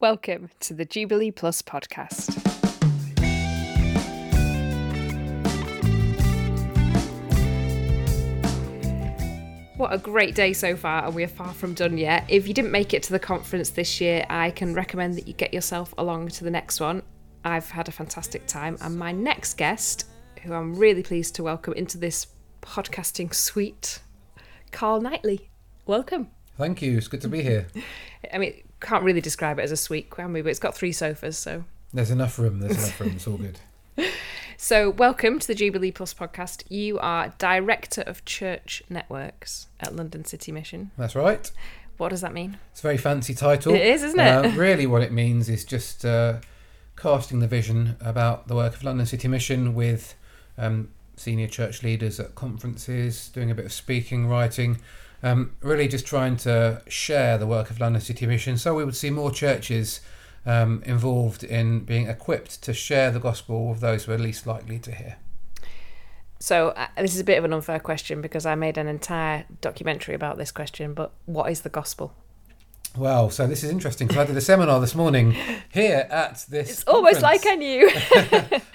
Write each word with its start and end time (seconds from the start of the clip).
Welcome 0.00 0.50
to 0.60 0.74
the 0.74 0.84
Jubilee 0.84 1.32
Plus 1.32 1.60
podcast. 1.60 2.32
What 9.76 9.92
a 9.92 9.98
great 9.98 10.36
day 10.36 10.52
so 10.52 10.76
far, 10.76 11.04
and 11.04 11.16
we 11.16 11.24
are 11.24 11.26
far 11.26 11.52
from 11.52 11.74
done 11.74 11.98
yet. 11.98 12.24
If 12.28 12.46
you 12.46 12.54
didn't 12.54 12.70
make 12.70 12.94
it 12.94 13.02
to 13.04 13.12
the 13.12 13.18
conference 13.18 13.70
this 13.70 14.00
year, 14.00 14.24
I 14.30 14.52
can 14.52 14.72
recommend 14.72 15.16
that 15.16 15.26
you 15.26 15.34
get 15.34 15.52
yourself 15.52 15.92
along 15.98 16.28
to 16.28 16.44
the 16.44 16.50
next 16.52 16.78
one. 16.78 17.02
I've 17.44 17.68
had 17.68 17.88
a 17.88 17.92
fantastic 17.92 18.46
time, 18.46 18.78
and 18.80 18.96
my 18.96 19.10
next 19.10 19.54
guest, 19.54 20.04
who 20.44 20.54
I'm 20.54 20.76
really 20.76 21.02
pleased 21.02 21.34
to 21.34 21.42
welcome 21.42 21.72
into 21.72 21.98
this 21.98 22.28
podcasting 22.62 23.34
suite, 23.34 23.98
Carl 24.70 25.00
Knightly. 25.00 25.50
Welcome. 25.86 26.28
Thank 26.56 26.82
you. 26.82 26.96
It's 26.96 27.08
good 27.08 27.22
to 27.22 27.28
be 27.28 27.42
here. 27.42 27.66
I 28.32 28.38
mean, 28.38 28.62
can't 28.80 29.04
really 29.04 29.20
describe 29.20 29.58
it 29.58 29.62
as 29.62 29.72
a 29.72 29.76
suite, 29.76 30.10
can 30.10 30.32
we? 30.32 30.42
But 30.42 30.50
it's 30.50 30.58
got 30.58 30.74
three 30.74 30.92
sofas, 30.92 31.36
so. 31.36 31.64
There's 31.92 32.10
enough 32.10 32.38
room. 32.38 32.60
There's 32.60 32.76
enough 32.76 33.00
room. 33.00 33.12
It's 33.16 33.26
all 33.26 33.38
good. 33.38 33.58
So, 34.60 34.90
welcome 34.90 35.38
to 35.38 35.46
the 35.46 35.54
Jubilee 35.54 35.92
Plus 35.92 36.12
podcast. 36.12 36.64
You 36.68 36.98
are 36.98 37.32
Director 37.38 38.00
of 38.00 38.24
Church 38.24 38.82
Networks 38.90 39.68
at 39.78 39.94
London 39.94 40.24
City 40.24 40.50
Mission. 40.50 40.90
That's 40.98 41.14
right. 41.14 41.48
What 41.96 42.08
does 42.08 42.22
that 42.22 42.34
mean? 42.34 42.58
It's 42.72 42.80
a 42.80 42.82
very 42.82 42.96
fancy 42.96 43.34
title. 43.34 43.72
It 43.72 43.82
is, 43.82 44.02
isn't 44.02 44.18
it? 44.18 44.46
Uh, 44.46 44.50
really, 44.56 44.84
what 44.84 45.02
it 45.02 45.12
means 45.12 45.48
is 45.48 45.64
just 45.64 46.04
uh, 46.04 46.38
casting 46.96 47.38
the 47.38 47.46
vision 47.46 47.96
about 48.00 48.48
the 48.48 48.56
work 48.56 48.74
of 48.74 48.82
London 48.82 49.06
City 49.06 49.28
Mission 49.28 49.76
with 49.76 50.16
um, 50.58 50.90
senior 51.14 51.46
church 51.46 51.84
leaders 51.84 52.18
at 52.18 52.34
conferences, 52.34 53.28
doing 53.28 53.52
a 53.52 53.54
bit 53.54 53.64
of 53.64 53.72
speaking, 53.72 54.26
writing, 54.26 54.80
um, 55.22 55.52
really 55.60 55.88
just 55.88 56.06
trying 56.06 56.36
to 56.38 56.82
share 56.88 57.38
the 57.38 57.46
work 57.46 57.70
of 57.70 57.80
London 57.80 58.00
City 58.00 58.26
Mission 58.26 58.56
so 58.56 58.74
we 58.74 58.84
would 58.84 58.96
see 58.96 59.10
more 59.10 59.30
churches 59.30 60.00
um, 60.46 60.82
involved 60.86 61.44
in 61.44 61.80
being 61.80 62.08
equipped 62.08 62.62
to 62.62 62.72
share 62.72 63.10
the 63.10 63.20
gospel 63.20 63.68
with 63.68 63.80
those 63.80 64.04
who 64.04 64.12
are 64.12 64.18
least 64.18 64.46
likely 64.46 64.78
to 64.78 64.92
hear. 64.92 65.16
So, 66.40 66.68
uh, 66.68 66.86
this 66.96 67.14
is 67.14 67.20
a 67.20 67.24
bit 67.24 67.36
of 67.36 67.44
an 67.44 67.52
unfair 67.52 67.80
question 67.80 68.20
because 68.20 68.46
I 68.46 68.54
made 68.54 68.78
an 68.78 68.86
entire 68.86 69.44
documentary 69.60 70.14
about 70.14 70.38
this 70.38 70.52
question, 70.52 70.94
but 70.94 71.12
what 71.26 71.50
is 71.50 71.62
the 71.62 71.68
gospel? 71.68 72.14
Well, 72.96 73.30
so 73.30 73.46
this 73.46 73.64
is 73.64 73.70
interesting 73.70 74.06
because 74.06 74.22
I 74.22 74.26
did 74.26 74.36
a 74.36 74.40
seminar 74.40 74.80
this 74.80 74.94
morning 74.94 75.36
here 75.72 76.06
at 76.10 76.44
this. 76.48 76.70
It's 76.70 76.84
almost 76.84 77.22
like 77.22 77.44
I 77.46 77.54
knew. 77.56 77.90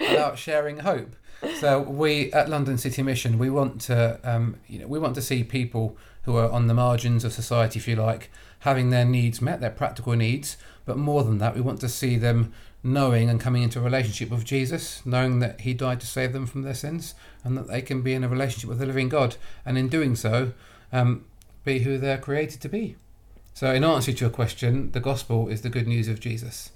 about 0.00 0.38
sharing 0.38 0.78
hope. 0.78 1.16
So 1.60 1.80
we 1.80 2.32
at 2.32 2.48
London 2.48 2.78
City 2.78 3.02
Mission, 3.02 3.38
we 3.38 3.50
want 3.50 3.80
to, 3.82 4.18
um, 4.24 4.56
you 4.66 4.78
know, 4.78 4.86
we 4.86 4.98
want 4.98 5.14
to 5.16 5.22
see 5.22 5.44
people 5.44 5.96
who 6.22 6.36
are 6.36 6.50
on 6.50 6.66
the 6.66 6.74
margins 6.74 7.24
of 7.24 7.32
society, 7.32 7.78
if 7.78 7.86
you 7.86 7.96
like, 7.96 8.30
having 8.60 8.90
their 8.90 9.04
needs 9.04 9.42
met, 9.42 9.60
their 9.60 9.70
practical 9.70 10.14
needs. 10.14 10.56
But 10.86 10.96
more 10.96 11.22
than 11.22 11.38
that, 11.38 11.54
we 11.54 11.60
want 11.60 11.80
to 11.80 11.88
see 11.88 12.16
them 12.16 12.52
knowing 12.82 13.30
and 13.30 13.40
coming 13.40 13.62
into 13.62 13.78
a 13.78 13.82
relationship 13.82 14.30
with 14.30 14.44
Jesus, 14.44 15.04
knowing 15.06 15.38
that 15.40 15.62
He 15.62 15.74
died 15.74 16.00
to 16.00 16.06
save 16.06 16.32
them 16.32 16.46
from 16.46 16.62
their 16.62 16.74
sins, 16.74 17.14
and 17.42 17.56
that 17.56 17.68
they 17.68 17.82
can 17.82 18.02
be 18.02 18.14
in 18.14 18.24
a 18.24 18.28
relationship 18.28 18.68
with 18.68 18.78
the 18.78 18.86
living 18.86 19.08
God, 19.08 19.36
and 19.64 19.78
in 19.78 19.88
doing 19.88 20.14
so, 20.16 20.52
um, 20.92 21.24
be 21.64 21.80
who 21.80 21.98
they're 21.98 22.18
created 22.18 22.60
to 22.60 22.68
be. 22.68 22.96
So, 23.54 23.72
in 23.72 23.84
answer 23.84 24.12
to 24.12 24.20
your 24.20 24.30
question, 24.30 24.90
the 24.92 25.00
gospel 25.00 25.48
is 25.48 25.62
the 25.62 25.70
good 25.70 25.86
news 25.86 26.08
of 26.08 26.20
Jesus. 26.20 26.70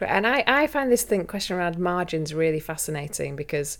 And 0.00 0.26
I, 0.26 0.42
I 0.46 0.66
find 0.66 0.90
this 0.90 1.02
thing 1.02 1.26
question 1.26 1.56
around 1.56 1.78
margins 1.78 2.34
really 2.34 2.60
fascinating 2.60 3.36
because 3.36 3.78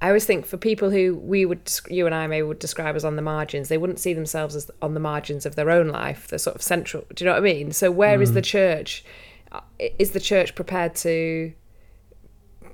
I 0.00 0.08
always 0.08 0.24
think 0.24 0.46
for 0.46 0.56
people 0.56 0.90
who 0.90 1.16
we 1.16 1.44
would, 1.44 1.70
you 1.88 2.06
and 2.06 2.14
I 2.14 2.26
may 2.26 2.42
would 2.42 2.58
describe 2.58 2.96
as 2.96 3.04
on 3.04 3.16
the 3.16 3.22
margins, 3.22 3.68
they 3.68 3.76
wouldn't 3.76 3.98
see 3.98 4.14
themselves 4.14 4.56
as 4.56 4.70
on 4.80 4.94
the 4.94 5.00
margins 5.00 5.44
of 5.44 5.56
their 5.56 5.70
own 5.70 5.88
life. 5.88 6.28
They're 6.28 6.38
sort 6.38 6.56
of 6.56 6.62
central. 6.62 7.04
Do 7.14 7.22
you 7.22 7.26
know 7.26 7.34
what 7.34 7.42
I 7.42 7.52
mean? 7.52 7.72
So 7.72 7.90
where 7.90 8.22
is 8.22 8.32
the 8.32 8.40
church? 8.42 9.04
Uh, 9.52 9.60
Is 9.98 10.12
the 10.12 10.20
church 10.20 10.54
prepared 10.54 10.94
to 10.96 11.52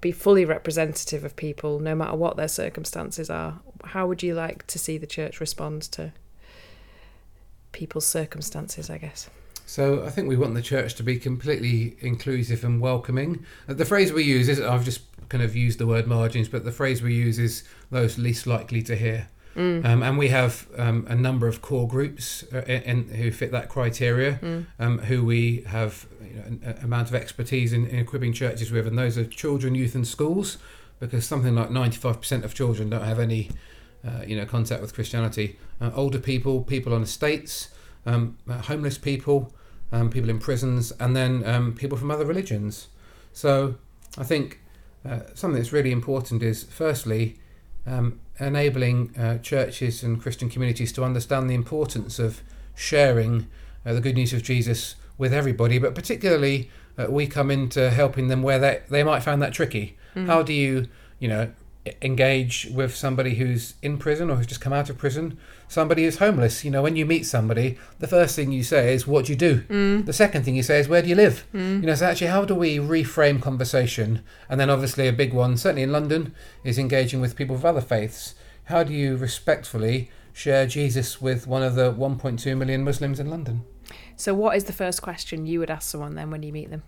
be 0.00 0.12
fully 0.12 0.44
representative 0.44 1.24
of 1.24 1.34
people, 1.34 1.80
no 1.80 1.94
matter 1.94 2.14
what 2.14 2.36
their 2.36 2.48
circumstances 2.48 3.30
are? 3.30 3.60
How 3.82 4.06
would 4.06 4.22
you 4.22 4.34
like 4.34 4.66
to 4.68 4.78
see 4.78 4.98
the 4.98 5.06
church 5.06 5.40
respond 5.40 5.82
to 5.92 6.12
people's 7.72 8.06
circumstances? 8.06 8.90
I 8.90 8.98
guess. 8.98 9.28
So 9.66 10.04
I 10.04 10.10
think 10.10 10.28
we 10.28 10.36
want 10.36 10.54
the 10.54 10.62
church 10.62 10.94
to 10.94 11.02
be 11.02 11.18
completely 11.18 11.96
inclusive 12.00 12.64
and 12.64 12.80
welcoming. 12.80 13.44
Uh, 13.68 13.74
The 13.74 13.84
phrase 13.84 14.12
we 14.12 14.22
use 14.22 14.48
is 14.48 14.60
I've 14.60 14.84
just 14.84 15.00
kind 15.28 15.42
of 15.42 15.56
used 15.56 15.78
the 15.78 15.86
word 15.86 16.06
margins, 16.06 16.48
but 16.48 16.64
the 16.64 16.70
phrase 16.72 17.02
we 17.02 17.14
use 17.14 17.38
is 17.38 17.64
those 17.90 18.16
least 18.16 18.46
likely 18.46 18.80
to 18.82 18.94
hear. 18.96 19.28
Um, 19.56 20.02
and 20.02 20.18
we 20.18 20.28
have 20.28 20.68
um, 20.76 21.06
a 21.08 21.14
number 21.14 21.48
of 21.48 21.62
core 21.62 21.88
groups 21.88 22.44
uh, 22.52 22.58
in, 22.66 22.82
in, 22.82 23.08
who 23.08 23.30
fit 23.30 23.50
that 23.52 23.68
criteria, 23.70 24.38
um, 24.78 24.98
who 24.98 25.24
we 25.24 25.62
have 25.66 26.06
you 26.22 26.34
know, 26.36 26.42
an 26.46 26.60
an 26.78 26.84
amount 26.84 27.08
of 27.08 27.14
expertise 27.14 27.72
in, 27.72 27.86
in 27.86 27.98
equipping 27.98 28.34
churches 28.34 28.70
with, 28.70 28.86
and 28.86 28.98
those 28.98 29.16
are 29.16 29.24
children, 29.24 29.74
youth, 29.74 29.94
and 29.94 30.06
schools, 30.06 30.58
because 31.00 31.24
something 31.26 31.54
like 31.54 31.70
95% 31.70 32.44
of 32.44 32.52
children 32.54 32.90
don't 32.90 33.02
have 33.04 33.18
any 33.18 33.50
uh, 34.06 34.22
you 34.26 34.36
know 34.36 34.44
contact 34.44 34.82
with 34.82 34.92
Christianity. 34.94 35.58
Uh, 35.80 35.90
older 35.94 36.18
people, 36.18 36.62
people 36.62 36.92
on 36.92 37.02
estates, 37.02 37.70
um, 38.06 38.38
homeless 38.48 38.98
people, 38.98 39.52
um, 39.92 40.10
people 40.10 40.30
in 40.30 40.38
prisons, 40.38 40.92
and 40.98 41.14
then 41.14 41.44
um, 41.44 41.74
people 41.74 41.98
from 41.98 42.10
other 42.10 42.24
religions. 42.24 42.88
So 43.32 43.76
I 44.16 44.24
think 44.24 44.60
uh, 45.04 45.20
something 45.34 45.60
that's 45.60 45.72
really 45.72 45.92
important 45.92 46.42
is 46.42 46.64
firstly 46.64 47.36
um, 47.86 48.20
enabling 48.40 49.16
uh, 49.16 49.38
churches 49.38 50.02
and 50.02 50.20
Christian 50.20 50.48
communities 50.48 50.92
to 50.92 51.04
understand 51.04 51.48
the 51.48 51.54
importance 51.54 52.18
of 52.18 52.42
sharing 52.74 53.46
uh, 53.84 53.92
the 53.92 54.00
good 54.00 54.14
news 54.14 54.32
of 54.32 54.42
Jesus 54.42 54.96
with 55.18 55.32
everybody, 55.32 55.78
but 55.78 55.94
particularly 55.94 56.70
uh, 56.98 57.06
we 57.08 57.26
come 57.26 57.50
into 57.50 57.90
helping 57.90 58.28
them 58.28 58.42
where 58.42 58.58
they, 58.58 58.82
they 58.88 59.02
might 59.02 59.20
find 59.20 59.40
that 59.42 59.52
tricky. 59.52 59.96
How 60.26 60.42
do 60.42 60.52
you, 60.54 60.88
you 61.18 61.28
know, 61.28 61.50
engage 62.02 62.68
with 62.72 62.94
somebody 62.94 63.34
who's 63.34 63.74
in 63.82 63.98
prison 63.98 64.30
or 64.30 64.36
who's 64.36 64.46
just 64.46 64.60
come 64.60 64.72
out 64.72 64.90
of 64.90 64.98
prison, 64.98 65.38
somebody 65.68 66.04
who's 66.04 66.18
homeless? 66.18 66.64
You 66.64 66.70
know, 66.70 66.82
when 66.82 66.96
you 66.96 67.06
meet 67.06 67.26
somebody, 67.26 67.78
the 67.98 68.06
first 68.06 68.36
thing 68.36 68.52
you 68.52 68.62
say 68.62 68.94
is, 68.94 69.06
What 69.06 69.26
do 69.26 69.32
you 69.32 69.38
do? 69.38 69.60
Mm. 69.62 70.06
The 70.06 70.12
second 70.12 70.44
thing 70.44 70.56
you 70.56 70.62
say 70.62 70.80
is, 70.80 70.88
Where 70.88 71.02
do 71.02 71.08
you 71.08 71.14
live? 71.14 71.46
Mm. 71.54 71.80
You 71.80 71.86
know, 71.86 71.94
so 71.94 72.06
actually, 72.06 72.28
how 72.28 72.44
do 72.44 72.54
we 72.54 72.78
reframe 72.78 73.40
conversation? 73.40 74.22
And 74.48 74.60
then, 74.60 74.70
obviously, 74.70 75.08
a 75.08 75.12
big 75.12 75.32
one, 75.32 75.56
certainly 75.56 75.82
in 75.82 75.92
London, 75.92 76.34
is 76.64 76.78
engaging 76.78 77.20
with 77.20 77.36
people 77.36 77.56
of 77.56 77.64
other 77.64 77.80
faiths. 77.80 78.34
How 78.64 78.82
do 78.82 78.92
you 78.92 79.16
respectfully 79.16 80.10
share 80.32 80.66
Jesus 80.66 81.20
with 81.20 81.46
one 81.46 81.62
of 81.62 81.76
the 81.76 81.92
1.2 81.92 82.56
million 82.56 82.84
Muslims 82.84 83.20
in 83.20 83.30
London? 83.30 83.64
So, 84.16 84.34
what 84.34 84.56
is 84.56 84.64
the 84.64 84.72
first 84.72 85.02
question 85.02 85.46
you 85.46 85.60
would 85.60 85.70
ask 85.70 85.90
someone 85.90 86.14
then 86.14 86.30
when 86.30 86.42
you 86.42 86.52
meet 86.52 86.70
them? 86.70 86.82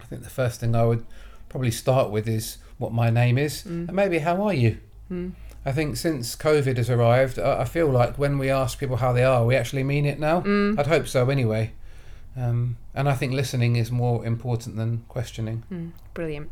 I 0.00 0.04
think 0.04 0.22
the 0.22 0.30
first 0.30 0.60
thing 0.60 0.76
I 0.76 0.84
would 0.84 1.04
probably 1.48 1.70
start 1.70 2.10
with 2.10 2.28
is 2.28 2.58
what 2.84 2.92
my 2.92 3.10
name 3.10 3.38
is 3.38 3.62
mm. 3.62 3.88
and 3.88 3.92
maybe 3.92 4.18
how 4.18 4.42
are 4.42 4.54
you? 4.54 4.78
Mm. 5.10 5.32
I 5.66 5.72
think 5.72 5.96
since 5.96 6.36
COVID 6.36 6.76
has 6.76 6.90
arrived, 6.90 7.38
I 7.38 7.62
I 7.62 7.64
feel 7.64 7.88
like 7.88 8.18
when 8.18 8.38
we 8.38 8.50
ask 8.50 8.78
people 8.78 8.96
how 8.96 9.12
they 9.12 9.24
are, 9.24 9.44
we 9.46 9.56
actually 9.56 9.84
mean 9.84 10.04
it 10.06 10.18
now. 10.18 10.42
Mm. 10.42 10.78
I'd 10.78 10.86
hope 10.86 11.06
so 11.08 11.30
anyway. 11.30 11.72
Um, 12.36 12.76
and 12.94 13.08
I 13.08 13.14
think 13.14 13.32
listening 13.32 13.76
is 13.76 13.90
more 13.90 14.26
important 14.26 14.76
than 14.76 15.04
questioning. 15.08 15.92
Brilliant. 16.14 16.50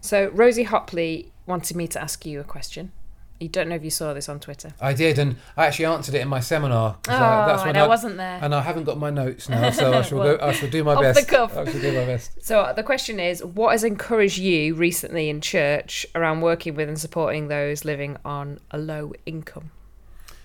So 0.00 0.28
Rosie 0.28 0.64
Hopley 0.64 1.30
wanted 1.46 1.76
me 1.76 1.86
to 1.88 2.00
ask 2.00 2.26
you 2.26 2.40
a 2.40 2.44
question. 2.44 2.92
You 3.40 3.48
don't 3.48 3.70
know 3.70 3.74
if 3.74 3.82
you 3.82 3.88
saw 3.90 4.12
this 4.12 4.28
on 4.28 4.38
Twitter. 4.38 4.72
I 4.82 4.92
did, 4.92 5.18
and 5.18 5.36
I 5.56 5.64
actually 5.66 5.86
answered 5.86 6.14
it 6.14 6.20
in 6.20 6.28
my 6.28 6.40
seminar. 6.40 6.98
Oh, 7.08 7.12
I- 7.14 7.46
that's 7.48 7.64
when 7.64 7.74
I 7.74 7.80
I'd- 7.80 7.88
wasn't 7.88 8.18
there. 8.18 8.38
And 8.42 8.54
I 8.54 8.60
haven't 8.60 8.84
got 8.84 8.98
my 8.98 9.08
notes 9.08 9.48
now, 9.48 9.70
so 9.70 9.92
I 9.94 10.02
shall 10.02 10.18
Well, 10.18 10.36
go. 10.36 10.46
I 10.46 10.52
shall 10.52 10.68
do 10.68 10.84
my 10.84 10.92
off 10.94 11.02
the 11.02 11.12
best. 11.14 11.28
cuff. 11.28 11.56
I 11.56 11.64
shall 11.64 11.80
do 11.80 11.92
my 11.92 12.04
best. 12.04 12.44
So 12.44 12.72
the 12.76 12.82
question 12.82 13.18
is, 13.18 13.42
what 13.42 13.70
has 13.72 13.82
encouraged 13.82 14.36
you 14.38 14.74
recently 14.74 15.30
in 15.30 15.40
church 15.40 16.04
around 16.14 16.42
working 16.42 16.74
with 16.74 16.88
and 16.88 17.00
supporting 17.00 17.48
those 17.48 17.84
living 17.86 18.18
on 18.26 18.60
a 18.70 18.76
low 18.78 19.12
income? 19.24 19.70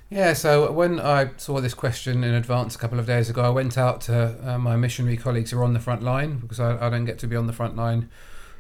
Yeah, 0.10 0.32
so 0.34 0.72
when 0.72 1.00
I 1.00 1.32
saw 1.36 1.60
this 1.60 1.74
question 1.74 2.24
in 2.24 2.34
advance 2.34 2.76
a 2.76 2.78
couple 2.78 3.00
of 3.00 3.08
days 3.08 3.30
ago, 3.30 3.42
I 3.44 3.50
went 3.50 3.78
out 3.78 4.02
to 4.02 4.38
uh, 4.50 4.58
my 4.58 4.78
missionary 4.78 5.18
colleagues 5.18 5.52
who 5.52 5.60
are 5.60 5.64
on 5.64 5.74
the 5.74 5.80
front 5.82 6.02
line 6.04 6.38
because 6.38 6.60
I, 6.62 6.78
I 6.88 6.90
don't 6.90 7.06
get 7.06 7.20
to 7.20 7.28
be 7.28 7.36
on 7.36 7.48
the 7.48 7.54
front 7.54 7.76
line 7.76 8.10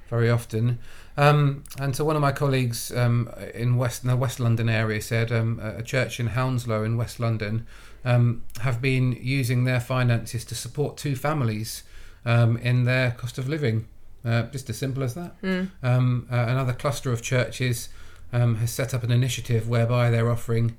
very 0.09 0.29
often. 0.29 0.79
Um, 1.17 1.63
and 1.79 1.95
so 1.95 2.03
one 2.03 2.15
of 2.15 2.21
my 2.21 2.31
colleagues 2.31 2.91
um, 2.95 3.29
in 3.53 3.77
West 3.77 4.03
in 4.03 4.09
the 4.09 4.15
West 4.15 4.39
London 4.39 4.69
area 4.69 5.01
said 5.01 5.31
um, 5.31 5.59
a 5.59 5.81
church 5.81 6.19
in 6.19 6.27
Hounslow 6.27 6.83
in 6.83 6.97
West 6.97 7.19
London 7.19 7.65
um, 8.03 8.43
have 8.61 8.81
been 8.81 9.17
using 9.19 9.63
their 9.63 9.79
finances 9.79 10.45
to 10.45 10.55
support 10.55 10.97
two 10.97 11.15
families 11.15 11.83
um, 12.25 12.57
in 12.57 12.83
their 12.83 13.11
cost 13.11 13.37
of 13.37 13.47
living. 13.47 13.87
Uh, 14.25 14.43
just 14.47 14.67
as 14.71 14.77
simple 14.77 15.03
as 15.03 15.13
that. 15.13 15.35
Um, 15.83 16.27
uh, 16.31 16.45
another 16.47 16.73
cluster 16.73 17.11
of 17.11 17.21
churches 17.21 17.89
um, 18.33 18.55
has 18.55 18.71
set 18.71 18.91
up 18.91 19.03
an 19.03 19.11
initiative 19.11 19.69
whereby 19.69 20.09
they're 20.09 20.31
offering 20.31 20.77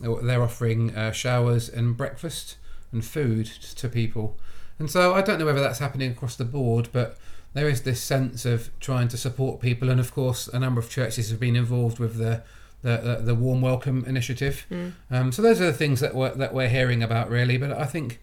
they're 0.00 0.42
offering 0.42 0.94
uh, 0.94 1.12
showers 1.12 1.68
and 1.68 1.96
breakfast 1.96 2.56
and 2.92 3.04
food 3.04 3.46
to 3.46 3.88
people. 3.88 4.36
And 4.78 4.90
so 4.90 5.14
I 5.14 5.22
don't 5.22 5.38
know 5.38 5.46
whether 5.46 5.60
that's 5.60 5.78
happening 5.78 6.10
across 6.10 6.36
the 6.36 6.44
board, 6.44 6.88
but 6.92 7.16
there 7.54 7.68
is 7.68 7.82
this 7.82 8.00
sense 8.02 8.44
of 8.44 8.70
trying 8.80 9.08
to 9.08 9.16
support 9.16 9.60
people. 9.60 9.90
And 9.90 9.98
of 10.00 10.12
course, 10.14 10.48
a 10.48 10.58
number 10.58 10.80
of 10.80 10.90
churches 10.90 11.30
have 11.30 11.40
been 11.40 11.56
involved 11.56 11.98
with 11.98 12.16
the 12.18 12.42
the, 12.82 12.96
the, 12.98 13.16
the 13.24 13.34
warm 13.34 13.60
welcome 13.60 14.04
initiative. 14.06 14.64
Um, 15.10 15.32
so 15.32 15.42
those 15.42 15.60
are 15.60 15.66
the 15.66 15.72
things 15.72 15.98
that 15.98 16.14
we're, 16.14 16.32
that 16.36 16.54
we're 16.54 16.68
hearing 16.68 17.02
about 17.02 17.28
really. 17.28 17.56
But 17.58 17.72
I 17.72 17.84
think 17.86 18.20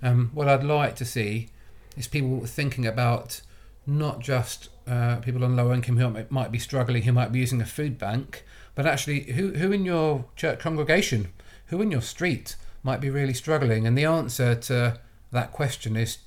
um, 0.00 0.30
what 0.32 0.46
I'd 0.48 0.62
like 0.62 0.94
to 0.96 1.04
see 1.04 1.48
is 1.96 2.06
people 2.06 2.46
thinking 2.46 2.86
about 2.86 3.40
not 3.84 4.20
just 4.20 4.68
uh, 4.86 5.16
people 5.16 5.42
on 5.42 5.56
low 5.56 5.72
income 5.72 5.96
who 5.96 6.08
might- 6.08 6.30
might 6.30 6.52
be 6.52 6.60
struggling, 6.60 7.02
who 7.02 7.12
might 7.12 7.32
be 7.32 7.40
using 7.40 7.60
a 7.60 7.66
food 7.66 7.98
bank, 7.98 8.44
but 8.76 8.86
actually 8.86 9.32
who, 9.32 9.54
who 9.54 9.72
in 9.72 9.84
your 9.84 10.26
church 10.36 10.60
congregation, 10.60 11.32
who 11.66 11.82
in 11.82 11.90
your 11.90 12.02
street 12.02 12.54
might 12.84 13.00
be 13.00 13.10
really 13.10 13.34
struggling. 13.34 13.88
And 13.88 13.98
the 13.98 14.04
answer 14.04 14.54
to 14.54 15.00
that 15.32 15.50
question 15.50 15.96
is 15.96 16.18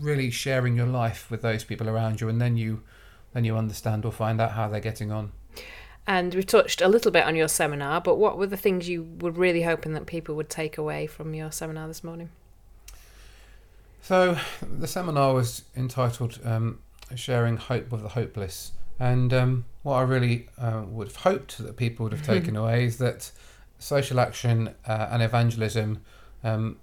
really 0.00 0.30
sharing 0.30 0.76
your 0.76 0.86
life 0.86 1.30
with 1.30 1.42
those 1.42 1.64
people 1.64 1.88
around 1.88 2.20
you, 2.20 2.28
and 2.28 2.40
then 2.40 2.56
you 2.56 2.82
then 3.32 3.44
you 3.44 3.56
understand 3.56 4.04
or 4.04 4.12
find 4.12 4.40
out 4.40 4.52
how 4.52 4.68
they're 4.68 4.80
getting 4.80 5.10
on. 5.10 5.32
And 6.06 6.34
we 6.34 6.42
touched 6.42 6.80
a 6.80 6.88
little 6.88 7.10
bit 7.10 7.24
on 7.24 7.34
your 7.34 7.48
seminar, 7.48 8.00
but 8.00 8.16
what 8.16 8.36
were 8.36 8.46
the 8.46 8.56
things 8.56 8.88
you 8.88 9.08
were 9.20 9.30
really 9.30 9.62
hoping 9.62 9.94
that 9.94 10.06
people 10.06 10.34
would 10.36 10.50
take 10.50 10.76
away 10.76 11.06
from 11.06 11.34
your 11.34 11.50
seminar 11.50 11.88
this 11.88 12.04
morning? 12.04 12.28
So 14.02 14.38
the 14.60 14.86
seminar 14.86 15.32
was 15.32 15.64
entitled 15.74 16.38
um, 16.44 16.80
"Sharing 17.14 17.56
Hope 17.56 17.90
with 17.90 18.02
the 18.02 18.10
Hopeless," 18.10 18.72
and 19.00 19.32
um, 19.32 19.64
what 19.82 19.94
I 19.94 20.02
really 20.02 20.48
uh, 20.58 20.82
would 20.86 21.08
have 21.08 21.16
hoped 21.16 21.58
that 21.58 21.76
people 21.76 22.04
would 22.04 22.12
have 22.12 22.26
taken 22.34 22.54
away 22.54 22.84
is 22.84 22.98
that 22.98 23.32
social 23.78 24.20
action 24.20 24.74
uh, 24.86 25.08
and 25.10 25.22
evangelism 25.22 26.02
um, 26.42 26.76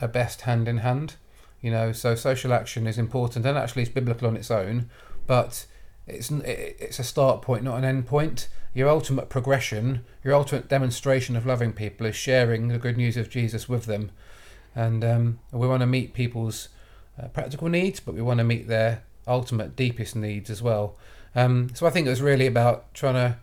are 0.00 0.08
best 0.08 0.42
hand 0.42 0.66
in 0.66 0.78
hand. 0.78 1.14
You 1.60 1.70
know, 1.70 1.92
so 1.92 2.14
social 2.14 2.52
action 2.52 2.86
is 2.86 2.98
important 2.98 3.44
and 3.44 3.58
actually 3.58 3.82
it's 3.82 3.90
biblical 3.90 4.28
on 4.28 4.36
its 4.36 4.50
own, 4.50 4.88
but 5.26 5.66
it's 6.06 6.30
it's 6.30 6.98
a 6.98 7.04
start 7.04 7.42
point, 7.42 7.64
not 7.64 7.78
an 7.78 7.84
end 7.84 8.06
point. 8.06 8.48
Your 8.72 8.88
ultimate 8.88 9.28
progression, 9.28 10.04
your 10.24 10.34
ultimate 10.34 10.68
demonstration 10.68 11.36
of 11.36 11.44
loving 11.44 11.72
people 11.72 12.06
is 12.06 12.16
sharing 12.16 12.68
the 12.68 12.78
good 12.78 12.96
news 12.96 13.16
of 13.16 13.28
Jesus 13.28 13.68
with 13.68 13.84
them 13.84 14.10
and 14.74 15.04
um, 15.04 15.40
we 15.52 15.66
want 15.66 15.80
to 15.80 15.86
meet 15.86 16.14
people's 16.14 16.68
uh, 17.20 17.28
practical 17.28 17.68
needs, 17.68 18.00
but 18.00 18.14
we 18.14 18.22
want 18.22 18.38
to 18.38 18.44
meet 18.44 18.68
their 18.68 19.02
ultimate, 19.26 19.76
deepest 19.76 20.16
needs 20.16 20.50
as 20.50 20.62
well. 20.62 20.96
Um, 21.34 21.70
so 21.74 21.86
I 21.86 21.90
think 21.90 22.06
it 22.06 22.10
was 22.10 22.22
really 22.22 22.46
about 22.46 22.92
trying 22.94 23.14
to 23.14 23.38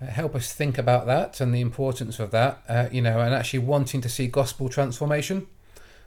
uh, 0.00 0.06
help 0.06 0.34
us 0.34 0.52
think 0.52 0.78
about 0.78 1.06
that 1.06 1.40
and 1.40 1.54
the 1.54 1.60
importance 1.60 2.18
of 2.18 2.30
that, 2.30 2.62
uh, 2.68 2.88
you 2.90 3.02
know, 3.02 3.20
and 3.20 3.34
actually 3.34 3.60
wanting 3.60 4.00
to 4.00 4.08
see 4.08 4.26
gospel 4.26 4.68
transformation, 4.68 5.46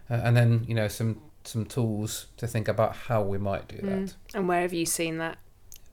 uh, 0.10 0.16
and 0.16 0.36
then 0.36 0.66
you 0.68 0.76
know 0.76 0.88
some 0.88 1.22
some 1.44 1.66
tools 1.66 2.28
to 2.38 2.48
think 2.48 2.68
about 2.68 2.96
how 2.96 3.22
we 3.22 3.38
might 3.38 3.68
do 3.68 3.78
that. 3.78 4.16
And 4.34 4.48
where 4.48 4.62
have 4.62 4.74
you 4.74 4.86
seen 4.86 5.18
that? 5.18 5.38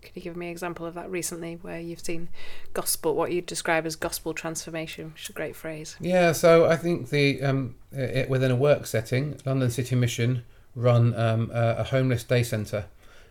Could 0.02 0.17
you 0.17 0.23
give 0.23 0.37
me 0.37 0.47
an 0.47 0.52
example 0.52 0.87
of 0.87 0.94
that 0.94 1.11
recently, 1.11 1.58
where 1.61 1.79
you've 1.79 2.00
seen 2.00 2.31
gospel, 2.73 3.14
what 3.14 3.32
you'd 3.32 3.44
describe 3.44 3.85
as 3.85 3.97
gospel 3.97 4.32
transformation, 4.32 5.12
which 5.12 5.25
is 5.25 5.29
a 5.29 5.32
great 5.35 5.55
phrase. 5.55 5.97
Yeah, 6.00 6.32
so 6.32 6.64
I 6.64 6.76
think 6.76 7.11
the 7.11 7.43
um, 7.43 7.75
it, 7.93 8.31
within 8.31 8.50
a 8.50 8.56
work 8.56 8.87
setting, 8.87 9.37
London 9.44 9.70
City 9.70 9.94
Mission 9.94 10.44
run 10.75 11.14
um, 11.17 11.50
a, 11.52 11.76
a 11.79 11.85
homeless 11.85 12.25
day 12.25 12.43
centre, 12.43 12.87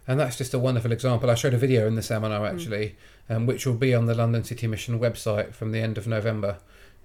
and 0.07 0.19
that's 0.19 0.37
just 0.37 0.53
a 0.53 0.59
wonderful 0.59 0.91
example. 0.91 1.31
I 1.31 1.35
showed 1.35 1.55
a 1.55 1.57
video 1.57 1.87
in 1.87 1.95
the 1.95 2.03
seminar 2.03 2.45
actually, 2.45 2.97
um, 3.29 3.47
which 3.47 3.65
will 3.65 3.73
be 3.73 3.95
on 3.95 4.05
the 4.05 4.13
London 4.13 4.43
City 4.43 4.67
Mission 4.67 4.99
website 4.99 5.55
from 5.55 5.71
the 5.71 5.79
end 5.79 5.97
of 5.97 6.05
November, 6.05 6.59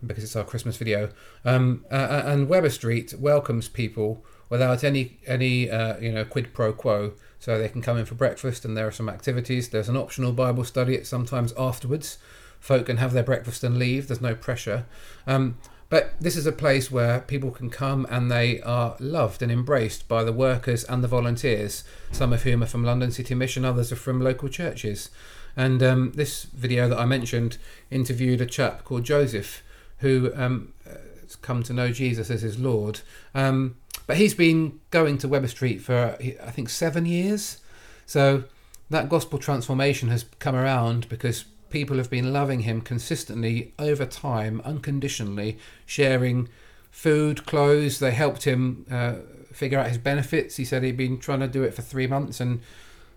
because 0.07 0.25
it's 0.25 0.37
our 0.37 0.45
Christmas 0.45 0.77
video. 0.77 1.09
Um, 1.43 1.87
uh, 1.91 2.23
and 2.27 2.51
Webber 2.51 2.69
Street 2.69 3.15
welcomes 3.19 3.69
people 3.69 4.23
without 4.55 4.85
any 4.85 5.19
any 5.27 5.69
uh, 5.69 5.99
you 5.99 6.13
know 6.13 6.25
quid 6.25 6.55
pro 6.55 6.73
quo. 6.73 7.13
So 7.41 7.59
they 7.59 7.69
can 7.69 7.83
come 7.83 7.99
in 7.99 8.07
for 8.07 8.15
breakfast, 8.15 8.65
and 8.65 8.77
there 8.77 8.87
are 8.87 8.93
some 8.93 9.09
activities. 9.09 9.69
There's 9.69 9.89
an 9.89 9.97
optional 9.97 10.33
Bible 10.33 10.63
study 10.65 10.97
at 10.97 11.07
sometimes 11.07 11.53
afterwards. 11.59 12.19
Folk 12.61 12.87
can 12.87 12.99
have 12.99 13.13
their 13.13 13.25
breakfast 13.25 13.65
and 13.65 13.77
leave. 13.77 14.07
There's 14.07 14.21
no 14.21 14.35
pressure. 14.35 14.87
Um, 15.27 15.59
but 15.91 16.15
this 16.21 16.37
is 16.37 16.47
a 16.47 16.53
place 16.53 16.91
where 16.91 17.21
people 17.21 17.51
can 17.51 17.69
come 17.69 18.07
and 18.09 18.31
they 18.31 18.63
are 18.63 18.97
loved 18.99 19.43
and 19.43 19.53
embraced 19.53 20.09
by 20.09 20.25
the 20.25 20.33
workers 20.33 20.85
and 20.85 21.05
the 21.05 21.09
volunteers, 21.09 21.85
some 22.13 22.33
of 22.33 22.45
whom 22.45 22.63
are 22.63 22.67
from 22.67 22.85
London 22.85 23.11
City 23.11 23.35
Mission, 23.35 23.65
others 23.65 23.93
are 23.93 23.97
from 23.97 24.21
local 24.21 24.49
churches. 24.49 25.11
And 25.57 25.83
um, 25.83 26.13
this 26.15 26.45
video 26.45 26.89
that 26.89 26.99
I 26.99 27.05
mentioned 27.05 27.59
interviewed 27.91 28.41
a 28.41 28.47
chap 28.47 28.85
called 28.85 29.05
Joseph 29.05 29.63
who 29.99 30.33
um, 30.35 30.73
has 31.21 31.37
come 31.37 31.63
to 31.65 31.73
know 31.73 31.91
Jesus 31.91 32.31
as 32.31 32.43
his 32.43 32.59
Lord. 32.59 33.01
Um, 33.35 33.77
but 34.07 34.17
he's 34.17 34.35
been 34.35 34.81
going 34.91 35.19
to 35.19 35.29
Webber 35.29 35.49
Street 35.49 35.81
for, 35.81 36.17
I 36.21 36.51
think, 36.51 36.69
seven 36.69 37.07
years. 37.07 37.59
So 38.07 38.45
that 38.91 39.09
gospel 39.09 39.39
transformation 39.39 40.09
has 40.11 40.25
come 40.39 40.55
around 40.55 41.09
because 41.09 41.45
people 41.71 41.97
have 41.97 42.11
been 42.11 42.33
loving 42.33 42.61
him 42.61 42.81
consistently 42.81 43.73
over 43.79 44.07
time, 44.07 44.61
unconditionally, 44.65 45.59
sharing 45.87 46.49
food, 46.91 47.45
clothes. 47.47 47.99
They 47.99 48.13
helped 48.13 48.45
him 48.45 48.87
uh, 48.91 49.15
figure 49.53 49.79
out 49.79 49.89
his 49.89 49.99
benefits. 49.99 50.57
He 50.57 50.65
said 50.65 50.83
he'd 50.83 50.97
been 50.97 51.19
trying 51.19 51.41
to 51.41 51.49
do 51.49 51.63
it 51.63 51.75
for 51.75 51.83
three 51.83 52.07
months, 52.07 52.41
and 52.41 52.61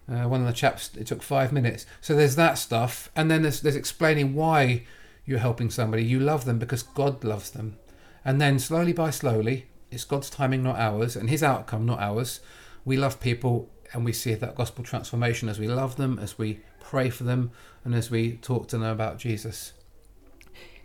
uh, 0.09 0.23
one 0.23 0.41
of 0.41 0.47
the 0.47 0.53
chaps 0.53 0.89
it 0.97 1.07
took 1.07 1.21
five 1.21 1.51
minutes. 1.51 1.85
So 2.01 2.15
there's 2.15 2.35
that 2.37 2.57
stuff, 2.57 3.11
and 3.15 3.29
then 3.29 3.43
there's 3.43 3.61
there's 3.61 3.75
explaining 3.75 4.33
why 4.33 4.85
you're 5.25 5.39
helping 5.39 5.69
somebody. 5.69 6.03
You 6.03 6.19
love 6.19 6.45
them 6.45 6.57
because 6.57 6.81
God 6.81 7.23
loves 7.23 7.51
them, 7.51 7.77
and 8.23 8.41
then 8.41 8.57
slowly 8.57 8.93
by 8.93 9.11
slowly, 9.11 9.67
it's 9.91 10.03
God's 10.03 10.29
timing, 10.29 10.63
not 10.63 10.77
ours, 10.77 11.15
and 11.15 11.29
His 11.29 11.43
outcome, 11.43 11.85
not 11.85 11.99
ours. 11.99 12.39
We 12.85 12.97
love 12.97 13.19
people, 13.19 13.69
and 13.93 14.03
we 14.05 14.13
see 14.13 14.33
that 14.33 14.55
gospel 14.55 14.83
transformation 14.83 15.49
as 15.49 15.59
we 15.59 15.67
love 15.67 15.95
them, 15.95 16.19
as 16.19 16.37
we 16.37 16.61
pray 16.79 17.09
for 17.09 17.23
them, 17.23 17.51
and 17.83 17.93
as 17.95 18.11
we 18.11 18.33
talk 18.37 18.67
to 18.69 18.77
them 18.77 18.87
about 18.87 19.17
Jesus. 19.17 19.73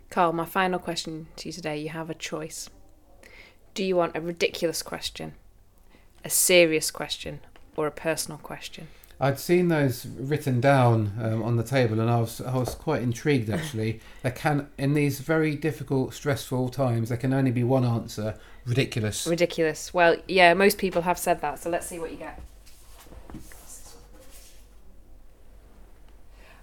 Carl, 0.09 0.33
my 0.33 0.45
final 0.45 0.79
question 0.79 1.27
to 1.37 1.49
you 1.49 1.53
today 1.53 1.77
you 1.77 1.89
have 1.89 2.09
a 2.09 2.13
choice. 2.13 2.69
Do 3.73 3.83
you 3.83 3.95
want 3.95 4.15
a 4.15 4.21
ridiculous 4.21 4.83
question, 4.83 5.33
a 6.23 6.29
serious 6.29 6.91
question, 6.91 7.39
or 7.75 7.87
a 7.87 7.91
personal 7.91 8.37
question? 8.37 8.87
I'd 9.19 9.39
seen 9.39 9.67
those 9.67 10.05
written 10.05 10.59
down 10.59 11.13
um, 11.21 11.43
on 11.43 11.55
the 11.55 11.63
table, 11.63 11.99
and 11.99 12.09
I 12.09 12.19
was 12.19 12.41
I 12.41 12.57
was 12.57 12.75
quite 12.75 13.01
intrigued. 13.01 13.49
Actually, 13.51 13.99
there 14.21 14.31
can 14.31 14.67
in 14.77 14.93
these 14.93 15.19
very 15.19 15.55
difficult, 15.55 16.13
stressful 16.13 16.69
times, 16.69 17.09
there 17.09 17.17
can 17.17 17.33
only 17.33 17.51
be 17.51 17.63
one 17.63 17.85
answer: 17.85 18.35
ridiculous. 18.65 19.27
Ridiculous. 19.27 19.93
Well, 19.93 20.17
yeah, 20.27 20.53
most 20.53 20.77
people 20.77 21.03
have 21.03 21.17
said 21.17 21.41
that, 21.41 21.59
so 21.59 21.69
let's 21.69 21.87
see 21.87 21.99
what 21.99 22.11
you 22.11 22.17
get. 22.17 22.41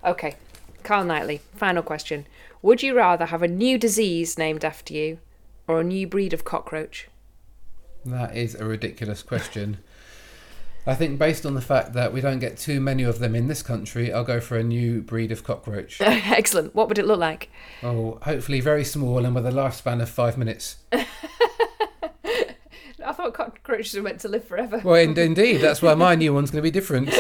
Okay, 0.05 0.37
Carl 0.83 1.05
Knightly, 1.05 1.43
final 1.55 1.83
question. 1.83 2.27
Would 2.63 2.83
you 2.83 2.95
rather 2.95 3.27
have 3.27 3.43
a 3.43 3.49
new 3.49 3.79
disease 3.79 4.39
named 4.39 4.65
after 4.65 4.95
you 4.95 5.19
or 5.67 5.81
a 5.81 5.85
new 5.85 6.07
breed 6.07 6.33
of 6.33 6.45
cockroach? 6.45 7.09
That 8.05 8.35
is 8.35 8.55
a 8.55 8.65
ridiculous 8.65 9.23
question. 9.23 9.79
I 10.87 10.95
think 10.95 11.19
based 11.19 11.45
on 11.45 11.55
the 11.55 11.61
fact 11.61 11.93
that 11.93 12.13
we 12.13 12.21
don't 12.21 12.39
get 12.39 12.57
too 12.57 12.81
many 12.81 13.03
of 13.03 13.19
them 13.19 13.35
in 13.35 13.49
this 13.49 13.63
country, 13.63 14.13
I'll 14.13 14.25
go 14.25 14.41
for 14.41 14.57
a 14.57 14.63
new 14.63 15.03
breed 15.03 15.31
of 15.31 15.45
cockroach. 15.45 16.01
Excellent. 16.01 16.75
What 16.75 16.89
would 16.89 16.99
it 16.99 17.07
look 17.07 17.21
like? 17.21 17.51
oh, 17.83 18.19
hopefully 18.23 18.61
very 18.61 18.85
small 18.85 19.25
and 19.25 19.35
with 19.35 19.47
a 19.47 19.51
lifespan 19.51 20.01
of 20.01 20.09
five 20.09 20.39
minutes. 20.39 20.77
I 20.93 21.07
thought 23.13 23.35
cockroaches 23.35 23.95
were 23.95 24.03
meant 24.03 24.21
to 24.21 24.29
live 24.29 24.45
forever. 24.45 24.81
Well, 24.85 24.97
in- 24.97 25.19
indeed, 25.19 25.59
that's 25.59 25.83
why 25.83 25.95
my 25.95 26.15
new 26.15 26.33
one's 26.35 26.51
going 26.51 26.61
to 26.61 26.63
be 26.63 26.71
different. 26.71 27.13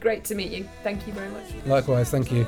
Great 0.00 0.24
to 0.26 0.34
meet 0.34 0.50
you. 0.50 0.68
Thank 0.82 1.06
you 1.06 1.12
very 1.12 1.30
much. 1.30 1.44
Likewise, 1.66 2.10
thank 2.10 2.32
you. 2.32 2.46